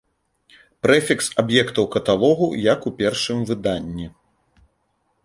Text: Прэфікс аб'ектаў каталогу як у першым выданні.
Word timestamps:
Прэфікс 0.85 1.27
аб'ектаў 1.43 1.85
каталогу 1.95 2.47
як 2.73 2.79
у 2.91 2.93
першым 3.03 3.37
выданні. 3.51 4.07